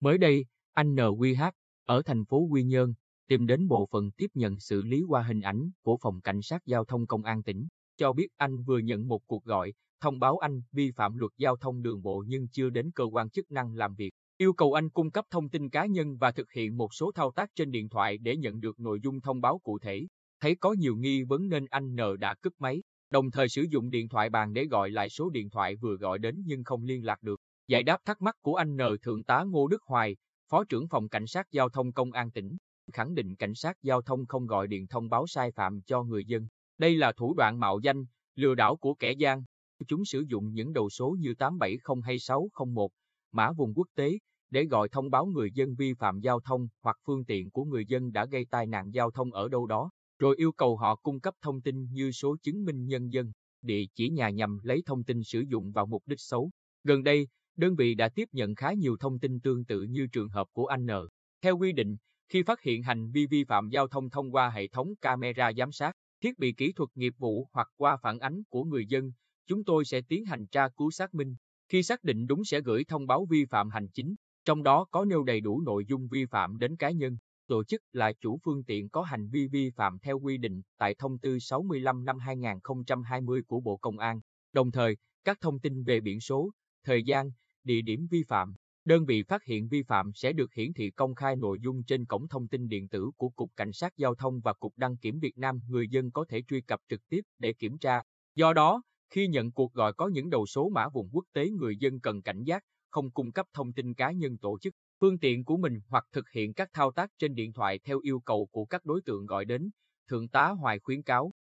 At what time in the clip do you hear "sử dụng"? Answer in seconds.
23.48-23.90, 40.04-40.52, 55.24-55.72